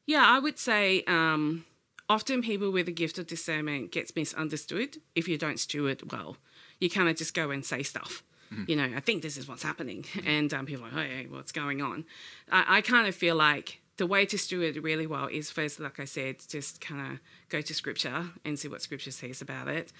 Yeah, 0.05 0.25
I 0.25 0.39
would 0.39 0.57
say 0.57 1.03
um, 1.05 1.65
often 2.09 2.41
people 2.41 2.71
with 2.71 2.87
a 2.87 2.93
gift 2.93 3.19
of 3.19 3.27
discernment 3.27 3.91
gets 3.91 4.15
misunderstood 4.15 4.97
if 5.15 5.27
you 5.27 5.37
don't 5.37 5.59
steward 5.59 6.11
well. 6.11 6.37
You 6.79 6.89
kind 6.89 7.09
of 7.09 7.17
just 7.17 7.33
go 7.33 7.51
and 7.51 7.65
say 7.65 7.83
stuff. 7.83 8.23
You 8.67 8.75
know, 8.75 8.89
I 8.95 8.99
think 8.99 9.21
this 9.23 9.37
is 9.37 9.47
what's 9.47 9.63
happening, 9.63 10.05
and 10.25 10.53
um, 10.53 10.65
people 10.65 10.85
are 10.85 10.91
like, 10.91 11.09
hey, 11.09 11.27
what's 11.29 11.51
going 11.51 11.81
on? 11.81 12.05
I, 12.51 12.77
I 12.77 12.81
kind 12.81 13.07
of 13.07 13.15
feel 13.15 13.35
like 13.35 13.81
the 13.97 14.07
way 14.07 14.25
to 14.27 14.37
steward 14.37 14.77
really 14.77 15.07
well 15.07 15.27
is 15.27 15.49
first, 15.49 15.79
like 15.79 15.99
I 15.99 16.05
said, 16.05 16.37
just 16.47 16.79
kind 16.79 17.13
of 17.13 17.19
go 17.49 17.61
to 17.61 17.73
scripture 17.73 18.29
and 18.45 18.57
see 18.57 18.67
what 18.67 18.81
scripture 18.81 19.11
says 19.11 19.41
about 19.41 19.67
it. 19.67 19.91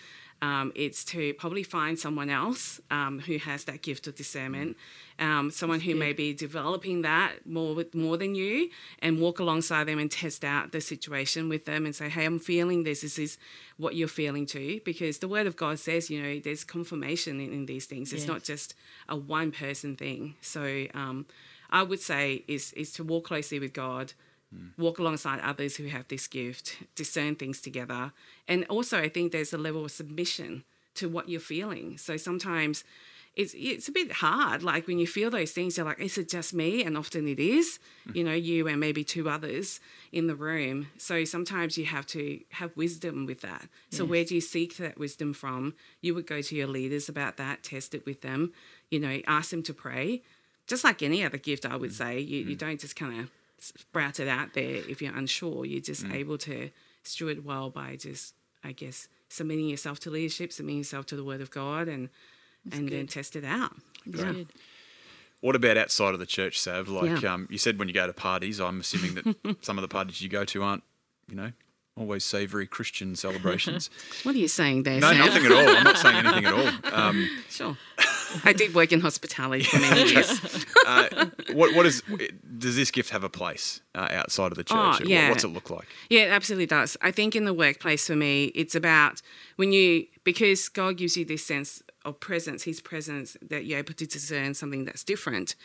Um, 0.42 0.72
it's 0.76 1.04
to 1.06 1.34
probably 1.34 1.64
find 1.64 1.98
someone 1.98 2.30
else 2.30 2.80
um, 2.92 3.20
who 3.20 3.38
has 3.40 3.64
that 3.66 3.82
gift 3.82 4.06
of 4.06 4.16
discernment, 4.16 4.78
um, 5.18 5.50
someone 5.50 5.80
who 5.80 5.96
may 5.96 6.14
be 6.14 6.32
developing 6.34 7.02
that 7.02 7.48
more 7.48 7.74
with, 7.74 7.96
more 7.96 8.18
than 8.18 8.36
you, 8.36 8.70
and 9.00 9.20
walk 9.20 9.40
alongside 9.40 9.86
them 9.86 9.98
and 9.98 10.12
test 10.12 10.46
out 10.46 10.72
the 10.72 10.80
situation 10.82 11.50
with 11.50 11.66
them 11.66 11.86
and 11.86 11.96
say, 11.96 12.08
"Hey, 12.10 12.24
I'm 12.26 12.38
feeling 12.40 12.84
this. 12.84 13.02
This 13.02 13.18
is 13.18 13.38
what 13.78 13.96
you're 13.96 14.08
feeling 14.08 14.46
too." 14.46 14.80
Because 14.86 15.18
the 15.20 15.28
Word 15.28 15.48
of 15.48 15.56
God 15.56 15.80
says, 15.80 16.10
you 16.12 16.22
know, 16.22 16.40
there's 16.40 16.64
confirmation 16.64 17.40
in, 17.40 17.52
in 17.52 17.66
these 17.66 17.86
things. 17.86 18.14
It's 18.14 18.22
Yes. 18.24 18.28
not 18.28 18.44
just 18.44 18.76
a 19.10 19.16
one 19.16 19.52
person 19.52 19.96
thing. 19.96 20.36
So 20.42 20.86
um, 20.94 21.26
I 21.72 21.82
would 21.82 22.00
say 22.00 22.44
is 22.48 22.74
is 22.74 22.92
to 22.94 23.04
walk 23.04 23.26
closely 23.26 23.60
with 23.60 23.74
God 23.74 24.14
walk 24.78 25.00
alongside 25.00 25.40
others 25.42 25.76
who 25.76 25.88
have 25.88 26.08
this 26.08 26.28
gift, 26.28 26.78
discern 26.96 27.36
things 27.36 27.62
together. 27.62 28.12
And 28.48 28.66
also, 28.66 29.00
I 29.00 29.10
think 29.10 29.32
there's 29.32 29.54
a 29.54 29.58
level 29.58 29.86
of 29.86 29.92
submission 29.92 30.64
to 30.96 31.10
what 31.10 31.30
you're 31.30 31.40
feeling. 31.40 31.98
So 31.98 32.18
sometimes 32.18 32.84
it's 33.36 33.54
it's 33.56 33.88
a 33.88 33.92
bit 33.92 34.12
hard. 34.14 34.64
Like 34.64 34.88
when 34.88 34.98
you 34.98 35.06
feel 35.06 35.30
those 35.30 35.52
things, 35.52 35.78
you're 35.78 35.86
like, 35.86 36.00
is 36.00 36.18
it 36.18 36.28
just 36.28 36.54
me? 36.54 36.84
And 36.84 36.98
often 36.98 37.28
it 37.28 37.40
is, 37.40 37.80
mm. 38.10 38.16
you 38.16 38.24
know, 38.24 38.34
you 38.34 38.68
and 38.68 38.80
maybe 38.80 39.04
two 39.04 39.30
others 39.30 39.80
in 40.12 40.26
the 40.26 40.36
room. 40.36 40.88
So 40.98 41.24
sometimes 41.24 41.78
you 41.78 41.86
have 41.86 42.08
to 42.08 42.40
have 42.54 42.76
wisdom 42.76 43.28
with 43.28 43.42
that. 43.42 43.68
So 43.92 44.06
where 44.06 44.26
do 44.26 44.34
you 44.34 44.42
seek 44.42 44.78
that 44.78 44.98
wisdom 44.98 45.34
from? 45.34 45.76
You 46.02 46.16
would 46.16 46.26
go 46.26 46.42
to 46.42 46.56
your 46.56 46.68
leaders 46.68 47.10
about 47.10 47.38
that, 47.38 47.64
test 47.64 47.94
it 47.94 48.06
with 48.08 48.22
them, 48.22 48.54
you 48.90 49.00
know, 49.00 49.22
ask 49.28 49.52
them 49.52 49.62
to 49.64 49.74
pray. 49.74 50.24
Just 50.66 50.84
like 50.84 51.04
any 51.04 51.24
other 51.24 51.38
gift, 51.38 51.66
I 51.66 51.76
would 51.76 51.92
mm. 51.92 51.98
say, 51.98 52.20
you, 52.20 52.40
you 52.40 52.56
mm. 52.56 52.60
don't 52.60 52.80
just 52.80 52.96
kind 52.96 53.22
of 53.22 53.30
sprout 53.60 54.20
it 54.20 54.28
out 54.28 54.54
there 54.54 54.76
if 54.88 55.02
you're 55.02 55.16
unsure. 55.16 55.66
You're 55.66 55.82
just 55.82 56.06
able 56.06 56.38
to 56.40 56.70
steward 57.04 57.44
well 57.46 57.70
by 57.70 57.96
just, 57.96 58.34
I 58.64 58.72
guess, 58.72 59.08
submitting 59.30 59.68
yourself 59.68 60.00
to 60.02 60.10
leadership, 60.10 60.52
submitting 60.54 60.80
yourself 60.80 61.06
to 61.08 61.16
the 61.16 61.24
Word 61.24 61.42
of 61.42 61.52
God, 61.52 61.88
and 61.88 62.10
and 62.72 62.90
then 62.90 63.08
test 63.08 63.36
it 63.36 63.46
out. 63.46 63.72
Yeah. 64.06 64.34
What 65.40 65.56
about 65.56 65.78
outside 65.78 66.14
of 66.14 66.20
the 66.20 66.26
church, 66.26 66.60
Sav? 66.60 66.90
Like 66.90 67.22
Yeah. 67.22 67.34
um, 67.34 67.48
you 67.50 67.58
said, 67.58 67.78
when 67.80 67.88
you 67.88 67.94
go 67.94 68.08
to 68.08 68.14
parties, 68.14 68.60
I'm 68.60 68.80
assuming 68.80 69.14
that 69.16 69.58
some 69.62 69.78
of 69.78 69.84
the 69.84 69.88
parties 69.88 70.22
you 70.22 70.28
go 70.30 70.44
to 70.46 70.64
aren't, 70.64 70.84
you 71.30 71.36
know, 71.36 71.52
always 71.96 72.26
savoury 72.26 72.68
Christian 72.68 73.16
celebrations. 73.16 73.90
What 74.24 74.36
are 74.36 74.40
you 74.40 74.48
saying 74.48 74.84
there? 74.84 75.00
no, 75.00 75.10
Sam? 75.12 75.20
nothing 75.20 75.46
at 75.46 75.52
all. 75.52 75.70
I'm 75.78 75.84
not 75.84 75.98
saying 75.98 76.16
anything 76.18 76.46
at 76.46 76.54
all. 76.54 76.72
Um, 76.92 77.30
Sure. 77.50 77.78
I 78.44 78.54
did 78.54 78.74
work 78.74 78.92
in 78.92 79.02
hospitality 79.02 79.64
for 79.64 79.80
many 79.80 80.12
years. 80.12 80.66
Uh, 80.86 81.28
what 81.54 81.76
what 81.76 81.86
is 81.86 82.02
does 82.58 82.76
this 82.76 82.92
gift 82.92 83.10
have 83.12 83.24
a 83.24 83.30
place 83.30 83.82
uh, 83.96 84.08
outside 84.12 84.52
of 84.52 84.58
the 84.58 84.64
church? 84.64 85.02
Oh, 85.02 85.06
yeah. 85.06 85.30
What's 85.30 85.44
it 85.44 85.50
look 85.50 85.70
like? 85.70 85.88
Yeah, 86.10 86.22
it 86.22 86.32
absolutely 86.32 86.66
does. 86.66 86.98
I 87.02 87.12
think 87.12 87.36
in 87.36 87.46
the 87.46 87.54
workplace 87.54 88.08
for 88.08 88.16
me, 88.16 88.46
it's 88.56 88.76
about 88.76 89.22
when 89.56 89.72
you, 89.72 90.08
because 90.24 90.70
God 90.70 90.98
gives 90.98 91.18
you 91.18 91.26
this 91.26 91.46
sense 91.46 91.84
of 92.06 92.20
presence, 92.20 92.64
His 92.64 92.82
presence, 92.82 93.38
that 93.42 93.66
you're 93.66 93.80
able 93.80 93.94
to 93.94 94.08
discern 94.08 94.54
something 94.54 94.86
that's 94.86 95.04
different. 95.04 95.56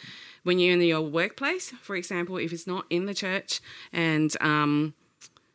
When 0.42 0.58
you're 0.58 0.74
in 0.74 0.80
your 0.80 1.00
workplace, 1.02 1.72
for 1.82 1.96
example, 1.96 2.36
if 2.36 2.52
it's 2.52 2.66
not 2.66 2.84
in 2.90 3.06
the 3.06 3.14
church 3.14 3.60
and, 3.92 4.36
um, 4.40 4.94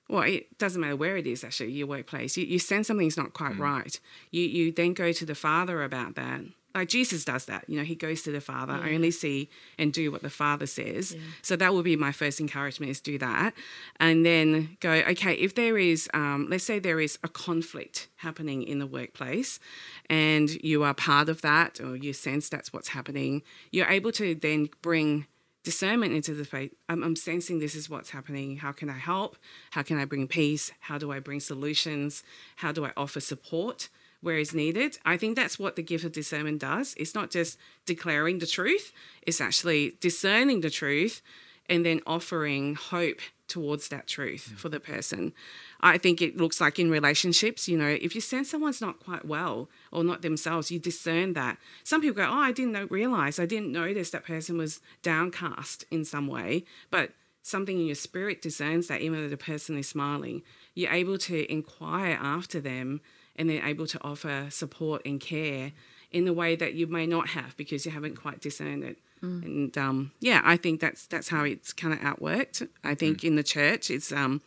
well, 0.07 0.23
it 0.23 0.57
doesn't 0.57 0.79
matter 0.79 0.95
where 0.95 1.17
it 1.17 1.27
is 1.27 1.43
actually, 1.43 1.71
your 1.71 1.87
workplace, 1.87 2.37
you, 2.37 2.45
you 2.45 2.59
sense 2.59 2.87
something's 2.87 3.17
not 3.17 3.33
quite 3.33 3.57
right. 3.57 3.99
You, 4.31 4.43
you 4.43 4.71
then 4.71 4.93
go 4.93 5.11
to 5.11 5.25
the 5.25 5.35
Father 5.35 5.83
about 5.83 6.15
that. 6.15 6.41
Like 6.77 6.89
Jesus 6.89 7.25
does 7.25 7.45
that, 7.45 7.67
you 7.67 7.75
know, 7.75 7.83
he 7.83 7.95
goes 7.95 8.21
to 8.21 8.31
the 8.31 8.39
Father, 8.39 8.73
I 8.73 8.93
only 8.93 9.09
see 9.09 9.49
and 9.79 9.91
do 9.91 10.11
what 10.11 10.21
the 10.21 10.29
Father 10.29 10.67
says. 10.67 11.15
So 11.41 11.55
that 11.55 11.73
would 11.73 11.85
be 11.85 11.95
my 11.95 12.11
first 12.11 12.39
encouragement 12.39 12.91
is 12.91 13.01
do 13.01 13.17
that. 13.17 13.55
And 13.99 14.23
then 14.23 14.77
go, 14.79 14.91
okay, 14.91 15.33
if 15.33 15.55
there 15.55 15.79
is, 15.79 16.07
um, 16.13 16.45
let's 16.51 16.63
say 16.63 16.77
there 16.77 16.99
is 16.99 17.17
a 17.23 17.29
conflict 17.29 18.09
happening 18.17 18.61
in 18.61 18.77
the 18.77 18.85
workplace 18.85 19.59
and 20.07 20.51
you 20.63 20.83
are 20.83 20.93
part 20.93 21.29
of 21.29 21.41
that 21.41 21.81
or 21.81 21.95
you 21.95 22.13
sense 22.13 22.47
that's 22.47 22.71
what's 22.71 22.89
happening, 22.89 23.41
you're 23.71 23.89
able 23.89 24.11
to 24.11 24.35
then 24.35 24.69
bring 24.83 25.25
discernment 25.63 26.13
into 26.13 26.35
the 26.35 26.45
faith. 26.45 26.75
I'm, 26.87 27.01
I'm 27.01 27.15
sensing 27.15 27.57
this 27.57 27.73
is 27.73 27.89
what's 27.89 28.11
happening. 28.11 28.57
How 28.57 28.71
can 28.71 28.87
I 28.87 28.99
help? 28.99 29.35
How 29.71 29.81
can 29.81 29.97
I 29.97 30.05
bring 30.05 30.27
peace? 30.27 30.71
How 30.81 30.99
do 30.99 31.11
I 31.11 31.19
bring 31.19 31.39
solutions? 31.39 32.21
How 32.57 32.71
do 32.71 32.85
I 32.85 32.91
offer 32.95 33.19
support 33.19 33.89
where 34.21 34.37
is 34.37 34.53
needed? 34.53 34.97
I 35.05 35.17
think 35.17 35.35
that's 35.35 35.59
what 35.59 35.75
the 35.75 35.83
gift 35.83 36.03
of 36.03 36.11
discernment 36.11 36.59
does. 36.59 36.95
It's 36.97 37.15
not 37.15 37.29
just 37.29 37.57
declaring 37.85 38.39
the 38.39 38.47
truth, 38.47 38.91
it's 39.21 39.41
actually 39.41 39.97
discerning 39.99 40.61
the 40.61 40.69
truth 40.69 41.21
and 41.69 41.85
then 41.85 42.01
offering 42.07 42.75
hope 42.75 43.19
towards 43.47 43.87
that 43.89 44.07
truth 44.07 44.53
for 44.57 44.69
the 44.69 44.79
person. 44.79 45.33
I 45.79 45.97
think 45.97 46.21
it 46.21 46.37
looks 46.37 46.59
like 46.59 46.79
in 46.79 46.89
relationships, 46.89 47.67
you 47.67 47.77
know, 47.77 47.87
if 47.87 48.13
you 48.15 48.21
sense 48.21 48.49
someone's 48.49 48.81
not 48.81 48.99
quite 48.99 49.25
well 49.25 49.69
or 49.91 50.03
not 50.03 50.21
themselves, 50.21 50.71
you 50.71 50.79
discern 50.79 51.33
that. 51.33 51.57
Some 51.83 52.01
people 52.01 52.23
go, 52.23 52.29
Oh, 52.29 52.39
I 52.39 52.51
didn't 52.51 52.73
know, 52.73 52.87
realize, 52.89 53.39
I 53.39 53.45
didn't 53.45 53.71
notice 53.71 54.09
that 54.09 54.25
person 54.25 54.57
was 54.57 54.81
downcast 55.01 55.85
in 55.91 56.03
some 56.03 56.27
way, 56.27 56.65
but 56.89 57.11
something 57.41 57.79
in 57.79 57.85
your 57.85 57.95
spirit 57.95 58.41
discerns 58.41 58.87
that 58.87 59.01
even 59.01 59.21
though 59.21 59.29
the 59.29 59.37
person 59.37 59.77
is 59.77 59.87
smiling, 59.87 60.41
you're 60.73 60.91
able 60.91 61.17
to 61.17 61.49
inquire 61.51 62.17
after 62.21 62.59
them 62.59 63.01
and 63.37 63.49
then 63.49 63.61
able 63.63 63.87
to 63.87 63.99
offer 64.03 64.47
support 64.49 65.01
and 65.05 65.19
care 65.19 65.71
in 66.11 66.25
the 66.25 66.33
way 66.33 66.55
that 66.55 66.73
you 66.73 66.87
may 66.87 67.05
not 67.05 67.29
have 67.29 67.55
because 67.57 67.85
you 67.85 67.91
haven't 67.91 68.15
quite 68.15 68.39
discerned 68.41 68.83
it. 68.83 68.97
And 69.43 69.77
um, 69.77 70.11
yeah, 70.19 70.41
I 70.43 70.57
think 70.57 70.79
that's 70.79 71.07
that's 71.07 71.29
how 71.29 71.43
it's 71.43 71.73
kind 71.73 71.93
of 71.93 71.99
outworked. 71.99 72.67
I 72.83 72.95
think 72.95 73.23
in 73.23 73.35
the 73.35 73.43
church, 73.43 73.89
it's 73.89 74.11
um, 74.11 74.41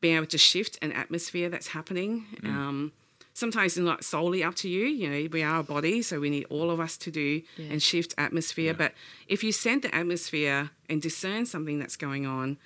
being 0.00 0.16
able 0.16 0.26
to 0.26 0.38
shift 0.38 0.78
an 0.80 0.92
atmosphere 0.92 1.48
that's 1.50 1.68
happening. 1.68 2.24
Um, 2.44 2.92
sometimes 3.34 3.76
it's 3.76 3.84
not 3.84 4.02
solely 4.04 4.42
up 4.42 4.54
to 4.56 4.68
you. 4.68 4.86
You 4.86 5.10
know, 5.10 5.28
we 5.30 5.42
are 5.42 5.60
a 5.60 5.62
body, 5.62 6.02
so 6.02 6.18
we 6.20 6.30
need 6.30 6.46
all 6.50 6.70
of 6.70 6.80
us 6.80 6.96
to 6.98 7.10
do 7.10 7.42
and 7.70 7.82
shift 7.82 8.14
atmosphere. 8.18 8.72
But 8.78 8.92
if 9.28 9.44
you 9.44 9.52
send 9.52 9.82
the 9.82 9.94
atmosphere 9.94 10.70
and 10.88 11.00
discern 11.02 11.46
something 11.46 11.78
that's 11.78 11.96
going 11.96 12.26
on, 12.26 12.56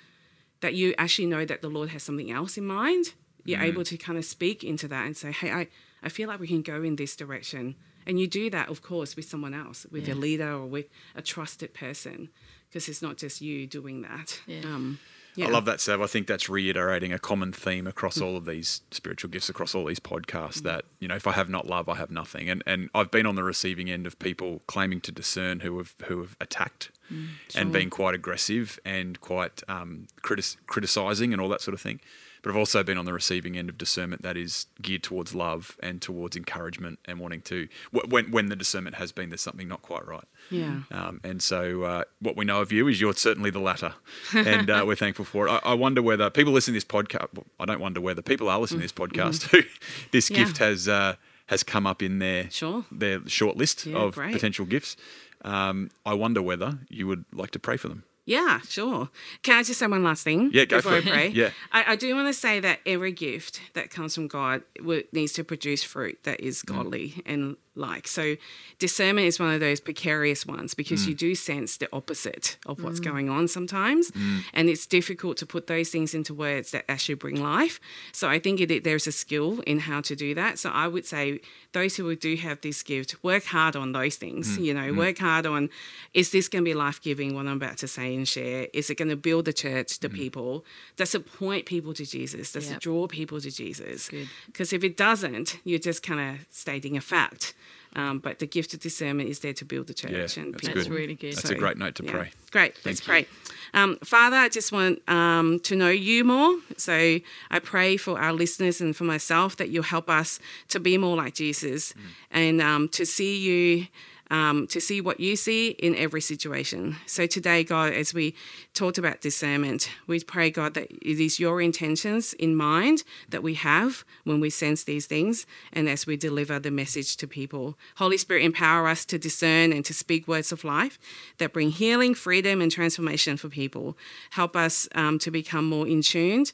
that 0.61 0.73
you 0.75 0.95
actually 0.97 1.25
know 1.27 1.43
that 1.45 1.61
the 1.61 1.69
Lord 1.69 1.89
has 1.89 2.03
something 2.03 2.31
else 2.31 2.57
in 2.57 2.65
mind, 2.65 3.13
you're 3.45 3.61
able 3.61 3.83
to 3.83 3.97
kind 3.97 4.17
of 4.17 4.25
speak 4.25 4.63
into 4.63 4.87
that 4.87 5.05
and 5.05 5.15
say, 5.17 5.31
hey, 5.31 5.51
I, 5.51 5.67
I 6.01 6.09
feel 6.09 6.27
like 6.27 6.39
we 6.39 6.47
can 6.47 6.61
go 6.61 6.81
in 6.83 6.95
this 6.95 7.15
direction. 7.15 7.75
And 8.05 8.19
you 8.19 8.27
do 8.27 8.49
that, 8.49 8.67
of 8.69 8.81
course, 8.81 9.15
with 9.15 9.25
someone 9.25 9.53
else, 9.53 9.85
with 9.89 10.09
a 10.09 10.13
leader 10.15 10.51
or 10.51 10.65
with 10.65 10.87
a 11.15 11.21
trusted 11.21 11.73
person, 11.73 12.29
because 12.69 12.89
it's 12.89 13.01
not 13.01 13.15
just 13.17 13.39
you 13.41 13.65
doing 13.65 14.01
that. 14.01 14.41
Yeah. 14.45 14.61
Um, 14.65 14.99
yeah. 15.35 15.47
I 15.47 15.49
love 15.49 15.65
that, 15.65 15.79
Sav. 15.79 15.99
I 16.01 16.05
think 16.05 16.27
that's 16.27 16.47
reiterating 16.47 17.11
a 17.13 17.17
common 17.17 17.51
theme 17.53 17.87
across 17.87 18.17
Mm. 18.17 18.25
all 18.25 18.37
of 18.37 18.45
these 18.45 18.81
spiritual 18.91 19.31
gifts, 19.31 19.49
across 19.49 19.73
all 19.73 19.85
these 19.85 19.99
podcasts. 20.01 20.61
That 20.63 20.83
you 20.99 21.07
know, 21.07 21.15
if 21.15 21.25
I 21.25 21.31
have 21.31 21.49
not 21.49 21.65
love, 21.65 21.87
I 21.89 21.95
have 21.95 22.11
nothing. 22.11 22.49
And 22.49 22.61
and 22.67 22.89
I've 22.93 23.09
been 23.09 23.25
on 23.25 23.35
the 23.35 23.43
receiving 23.43 23.89
end 23.89 24.05
of 24.05 24.19
people 24.19 24.61
claiming 24.67 25.01
to 25.01 25.11
discern 25.11 25.61
who 25.61 25.77
have 25.79 25.95
who 26.07 26.19
have 26.19 26.35
attacked 26.41 26.91
Mm, 27.11 27.27
and 27.55 27.71
been 27.71 27.89
quite 27.89 28.15
aggressive 28.15 28.79
and 28.85 29.19
quite 29.21 29.61
um, 29.67 30.07
critis- 30.21 30.55
criticizing 30.67 31.33
and 31.33 31.41
all 31.41 31.49
that 31.49 31.61
sort 31.61 31.73
of 31.73 31.81
thing. 31.81 31.99
But 32.43 32.49
I've 32.51 32.57
also 32.57 32.83
been 32.83 32.97
on 32.97 33.05
the 33.05 33.13
receiving 33.13 33.57
end 33.57 33.69
of 33.69 33.77
discernment 33.77 34.21
that 34.21 34.37
is 34.37 34.67
geared 34.81 35.01
towards 35.01 35.33
love 35.33 35.77
and 35.81 36.01
towards 36.01 36.35
encouragement 36.35 36.99
and 37.05 37.17
wanting 37.19 37.41
to 37.43 37.67
when 37.91 38.31
when 38.31 38.49
the 38.49 38.55
discernment 38.55 38.97
has 38.97 39.11
been 39.13 39.29
there's 39.29 39.41
something 39.41 39.67
not 39.67 39.81
quite 39.81 40.05
right. 40.05 40.25
Yeah. 40.51 40.81
Um, 40.91 41.21
and 41.23 41.41
so, 41.41 41.83
uh, 41.83 42.03
what 42.19 42.35
we 42.35 42.43
know 42.43 42.59
of 42.61 42.71
you 42.73 42.87
is 42.89 42.99
you're 42.99 43.13
certainly 43.13 43.49
the 43.49 43.59
latter, 43.61 43.93
and 44.35 44.69
uh, 44.69 44.83
we're 44.85 44.95
thankful 44.95 45.23
for 45.25 45.47
it. 45.47 45.51
I, 45.51 45.71
I 45.71 45.73
wonder 45.73 46.01
whether 46.01 46.29
people 46.29 46.51
listening 46.53 46.79
to 46.79 46.85
this 46.85 47.05
podcast. 47.05 47.27
well, 47.33 47.45
I 47.59 47.65
don't 47.65 47.79
wonder 47.79 48.01
whether 48.01 48.21
people 48.21 48.49
are 48.49 48.59
listening 48.59 48.81
to 48.81 48.83
this 48.87 48.91
podcast 48.91 49.43
who 49.51 49.61
this 50.11 50.29
Yeah. 50.29 50.37
gift 50.39 50.57
has 50.57 50.87
uh, 50.89 51.15
has 51.47 51.63
come 51.63 51.87
up 51.87 52.03
in 52.03 52.19
their 52.19 52.49
Sure. 52.51 52.83
their 52.91 53.25
short 53.27 53.55
list 53.55 53.85
Yeah, 53.85 53.97
of 53.99 54.15
great. 54.15 54.33
potential 54.33 54.65
gifts. 54.65 54.97
Um, 55.45 55.91
I 56.05 56.13
wonder 56.13 56.41
whether 56.41 56.79
you 56.89 57.07
would 57.07 57.23
like 57.33 57.51
to 57.51 57.59
pray 57.59 57.77
for 57.77 57.87
them. 57.87 58.03
Yeah, 58.25 58.59
sure. 58.61 59.09
Can 59.41 59.57
I 59.59 59.63
just 59.63 59.79
say 59.79 59.87
one 59.87 60.03
last 60.03 60.23
thing? 60.23 60.49
Yeah, 60.53 60.63
go 60.65 60.77
before 60.77 60.91
for 60.93 60.95
I 60.95 60.99
it. 60.99 61.13
pray? 61.13 61.27
Yeah. 61.29 61.49
I, 61.73 61.83
I 61.93 61.95
do 61.97 62.15
want 62.15 62.27
to 62.29 62.33
say 62.33 62.59
that 62.61 62.79
every 62.85 63.11
gift 63.11 63.59
that 63.73 63.89
comes 63.89 64.15
from 64.15 64.27
God 64.27 64.63
needs 65.11 65.33
to 65.33 65.43
produce 65.43 65.83
fruit 65.83 66.19
that 66.23 66.39
is 66.39 66.61
Mm. 66.63 66.75
godly 66.75 67.21
and 67.25 67.57
like. 67.75 68.07
So 68.07 68.35
discernment 68.79 69.27
is 69.27 69.39
one 69.39 69.53
of 69.53 69.59
those 69.59 69.79
precarious 69.79 70.45
ones 70.45 70.73
because 70.73 71.03
Mm. 71.03 71.07
you 71.09 71.15
do 71.15 71.35
sense 71.35 71.77
the 71.77 71.89
opposite 71.91 72.57
of 72.65 72.83
what's 72.83 72.99
going 72.99 73.29
on 73.29 73.47
sometimes. 73.47 74.11
And 74.53 74.69
it's 74.69 74.85
difficult 74.85 75.37
to 75.37 75.45
put 75.45 75.67
those 75.67 75.89
things 75.89 76.13
into 76.13 76.33
words 76.33 76.71
that 76.71 76.85
actually 76.89 77.15
bring 77.15 77.41
life. 77.41 77.79
So 78.11 78.29
I 78.29 78.39
think 78.39 78.61
it, 78.61 78.83
there's 78.83 79.07
a 79.07 79.11
skill 79.11 79.61
in 79.61 79.79
how 79.79 80.01
to 80.01 80.15
do 80.15 80.35
that. 80.35 80.59
So 80.59 80.69
I 80.69 80.87
would 80.87 81.05
say 81.05 81.39
those 81.71 81.95
who 81.95 82.15
do 82.15 82.35
have 82.35 82.61
this 82.61 82.83
gift, 82.83 83.15
work 83.23 83.45
hard 83.45 83.75
on 83.75 83.91
those 83.91 84.15
things. 84.17 84.57
Mm. 84.57 84.63
You 84.65 84.73
know, 84.73 84.93
work 84.93 85.17
hard 85.17 85.45
on 85.45 85.69
is 86.13 86.31
this 86.31 86.47
going 86.47 86.63
to 86.63 86.69
be 86.69 86.75
life 86.75 87.01
giving, 87.01 87.33
what 87.33 87.47
I'm 87.47 87.57
about 87.57 87.77
to 87.79 87.87
say 87.87 88.13
and 88.15 88.27
share? 88.27 88.67
Is 88.73 88.89
it 88.89 88.95
going 88.95 89.09
to 89.09 89.15
build 89.15 89.45
the 89.45 89.53
church, 89.53 89.87
Mm. 89.97 89.99
the 90.01 90.09
people? 90.09 90.65
Does 90.95 91.15
it 91.15 91.25
point 91.25 91.65
people 91.65 91.93
to 91.95 92.05
Jesus? 92.05 92.51
Does 92.51 92.67
Yep. 92.67 92.77
it 92.77 92.81
draw 92.83 93.07
people 93.07 93.41
to 93.41 93.49
Jesus? 93.49 94.09
Because 94.45 94.73
if 94.73 94.83
it 94.83 94.95
doesn't, 94.97 95.59
you're 95.63 95.79
just 95.79 96.03
kind 96.03 96.21
of 96.21 96.45
stating 96.51 96.95
a 96.97 97.01
fact. 97.01 97.53
Um, 97.95 98.19
but 98.19 98.39
the 98.39 98.47
gift 98.47 98.73
of 98.73 98.79
discernment 98.79 99.29
is 99.29 99.39
there 99.39 99.53
to 99.53 99.65
build 99.65 99.87
the 99.87 99.93
church 99.93 100.11
Yeah, 100.37 100.43
and 100.43 100.53
that's 100.53 100.61
people. 100.61 100.75
That's 100.75 100.89
really 100.89 101.15
good. 101.15 101.35
That's 101.35 101.49
a 101.49 101.55
great 101.55 101.77
note 101.77 101.95
to 101.95 102.03
yeah. 102.03 102.11
pray. 102.11 102.31
Great. 102.51 102.75
Let's 102.85 102.99
Thank 103.01 103.27
pray. 103.27 103.27
Um, 103.73 103.97
Father, 104.03 104.35
I 104.35 104.49
just 104.49 104.71
want 104.71 105.07
um, 105.09 105.59
to 105.61 105.75
know 105.75 105.89
you 105.89 106.23
more. 106.23 106.57
So 106.77 107.19
I 107.51 107.59
pray 107.59 107.97
for 107.97 108.19
our 108.19 108.33
listeners 108.33 108.81
and 108.81 108.95
for 108.95 109.03
myself 109.03 109.57
that 109.57 109.69
you'll 109.69 109.83
help 109.83 110.09
us 110.09 110.39
to 110.69 110.79
be 110.79 110.97
more 110.97 111.15
like 111.15 111.33
Jesus 111.35 111.93
and 112.31 112.61
um, 112.61 112.89
to 112.89 113.05
see 113.05 113.37
you. 113.37 113.87
Um, 114.31 114.65
to 114.67 114.81
see 114.81 114.99
what 114.99 115.19
you 115.19 115.35
see 115.35 115.71
in 115.71 115.95
every 115.95 116.21
situation. 116.21 116.95
So 117.05 117.27
today, 117.27 117.63
God, 117.63 117.93
as 117.93 118.15
we 118.15 118.33
talked 118.73 118.97
about 118.97 119.21
discernment, 119.21 119.89
we 120.07 120.21
pray, 120.21 120.49
God, 120.49 120.73
that 120.73 120.89
it 120.89 121.19
is 121.19 121.39
your 121.39 121.61
intentions 121.61 122.33
in 122.33 122.55
mind 122.55 123.03
that 123.29 123.43
we 123.43 123.53
have 123.55 124.03
when 124.23 124.39
we 124.39 124.49
sense 124.49 124.85
these 124.85 125.05
things 125.05 125.45
and 125.71 125.87
as 125.87 126.07
we 126.07 126.17
deliver 126.17 126.57
the 126.57 126.71
message 126.71 127.15
to 127.17 127.27
people. 127.27 127.77
Holy 127.97 128.17
Spirit, 128.17 128.43
empower 128.43 128.87
us 128.87 129.05
to 129.05 129.19
discern 129.19 129.71
and 129.71 129.85
to 129.85 129.93
speak 129.93 130.27
words 130.27 130.51
of 130.51 130.63
life 130.63 130.97
that 131.37 131.53
bring 131.53 131.69
healing, 131.69 132.15
freedom, 132.15 132.61
and 132.61 132.71
transformation 132.71 133.37
for 133.37 133.49
people. 133.49 133.95
Help 134.31 134.55
us 134.55 134.87
um, 134.95 135.19
to 135.19 135.29
become 135.29 135.65
more 135.65 135.87
in 135.87 136.01
tuned 136.01 136.53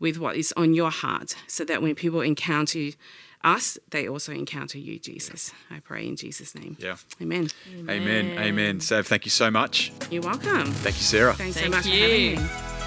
with 0.00 0.18
what 0.18 0.36
is 0.36 0.52
on 0.56 0.74
your 0.74 0.90
heart 0.90 1.36
so 1.46 1.64
that 1.64 1.82
when 1.82 1.94
people 1.94 2.22
encounter 2.22 2.90
us, 3.42 3.78
they 3.90 4.08
also 4.08 4.32
encounter 4.32 4.78
you, 4.78 4.98
Jesus. 4.98 5.52
I 5.70 5.80
pray 5.80 6.06
in 6.06 6.16
Jesus' 6.16 6.54
name. 6.54 6.76
Yeah. 6.78 6.96
Amen. 7.20 7.48
Amen. 7.88 8.38
Amen. 8.38 8.80
Sav, 8.80 9.06
thank 9.06 9.24
you 9.24 9.30
so 9.30 9.50
much. 9.50 9.92
You're 10.10 10.22
welcome. 10.22 10.72
Thank 10.72 10.96
you, 10.96 11.02
Sarah. 11.02 11.34
Thanks 11.34 11.60
so 11.60 11.68
much 11.68 11.86
you. 11.86 12.36
for 12.36 12.42
having 12.42 12.44
me. 12.44 12.79